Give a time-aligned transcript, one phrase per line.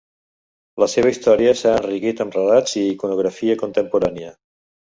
[0.83, 4.35] La seva història s'ha enriquit amb relats i iconografia contemporània.